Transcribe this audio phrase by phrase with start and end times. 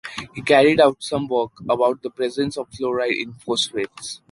[0.33, 4.19] He carried out some work about the presence of fluoride in phosphates.